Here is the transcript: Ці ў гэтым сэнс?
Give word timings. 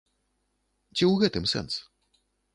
Ці 0.95 1.03
ў 1.09 1.13
гэтым 1.25 1.45
сэнс? 1.53 1.73